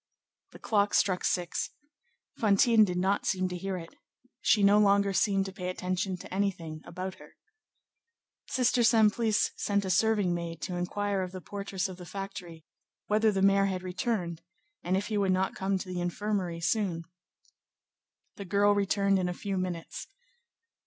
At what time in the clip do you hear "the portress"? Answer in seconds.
11.33-11.87